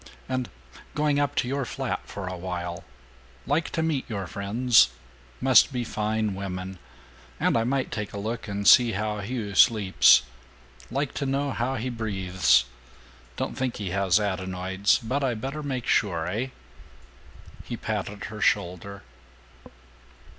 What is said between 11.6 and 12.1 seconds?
he